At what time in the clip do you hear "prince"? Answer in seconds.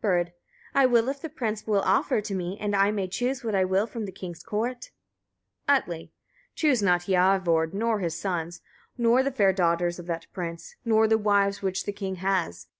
1.28-1.66, 10.32-10.76